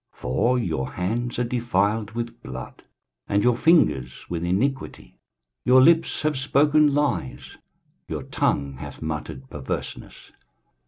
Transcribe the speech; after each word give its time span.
23:059:003 0.13 0.19
For 0.19 0.57
your 0.57 0.91
hands 0.93 1.37
are 1.37 1.43
defiled 1.43 2.11
with 2.13 2.41
blood, 2.41 2.83
and 3.29 3.43
your 3.43 3.55
fingers 3.55 4.25
with 4.31 4.43
iniquity; 4.43 5.13
your 5.63 5.79
lips 5.79 6.23
have 6.23 6.39
spoken 6.39 6.91
lies, 6.95 7.57
your 8.07 8.23
tongue 8.23 8.77
hath 8.77 9.03
muttered 9.03 9.47
perverseness. 9.51 10.31